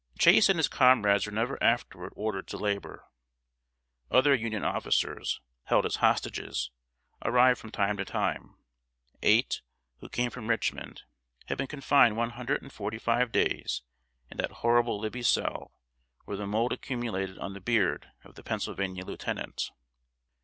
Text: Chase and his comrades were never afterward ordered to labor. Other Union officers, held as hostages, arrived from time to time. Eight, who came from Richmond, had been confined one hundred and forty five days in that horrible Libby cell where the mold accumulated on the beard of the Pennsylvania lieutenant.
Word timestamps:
Chase 0.17 0.49
and 0.49 0.57
his 0.57 0.67
comrades 0.67 1.27
were 1.27 1.31
never 1.31 1.61
afterward 1.61 2.11
ordered 2.15 2.47
to 2.47 2.57
labor. 2.57 3.05
Other 4.09 4.33
Union 4.33 4.63
officers, 4.63 5.41
held 5.65 5.85
as 5.85 5.97
hostages, 5.97 6.71
arrived 7.23 7.59
from 7.59 7.69
time 7.69 7.97
to 7.97 8.03
time. 8.05 8.55
Eight, 9.21 9.61
who 9.99 10.09
came 10.09 10.31
from 10.31 10.49
Richmond, 10.49 11.03
had 11.49 11.59
been 11.59 11.67
confined 11.67 12.17
one 12.17 12.31
hundred 12.31 12.63
and 12.63 12.73
forty 12.73 12.97
five 12.97 13.31
days 13.31 13.83
in 14.31 14.37
that 14.37 14.49
horrible 14.65 14.99
Libby 14.99 15.21
cell 15.21 15.71
where 16.25 16.35
the 16.37 16.47
mold 16.47 16.73
accumulated 16.73 17.37
on 17.37 17.53
the 17.53 17.61
beard 17.61 18.11
of 18.23 18.33
the 18.33 18.41
Pennsylvania 18.41 19.05
lieutenant. 19.05 19.69